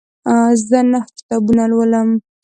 زه 0.67 0.79
نهه 0.91 1.01
کتابونه 1.17 1.63
لولم. 1.71 2.09